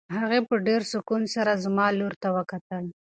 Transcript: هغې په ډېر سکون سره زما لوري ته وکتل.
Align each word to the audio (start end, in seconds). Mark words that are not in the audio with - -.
هغې 0.17 0.39
په 0.49 0.55
ډېر 0.67 0.81
سکون 0.93 1.21
سره 1.35 1.61
زما 1.63 1.85
لوري 1.97 2.17
ته 2.23 2.29
وکتل. 2.37 2.85